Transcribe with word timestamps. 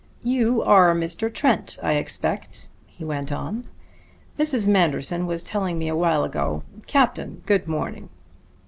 "You 0.23 0.63
are 0.63 0.95
Mr. 0.95 1.31
Trent, 1.31 1.77
I 1.83 1.93
expect," 1.93 2.71
he 2.87 3.05
went 3.05 3.31
on. 3.31 3.65
"Mrs. 4.39 4.67
Manderson 4.67 5.27
was 5.27 5.43
telling 5.43 5.77
me 5.77 5.89
a 5.89 5.95
while 5.95 6.23
ago. 6.23 6.63
Captain, 6.87 7.43
good 7.45 7.67
morning." 7.67 8.09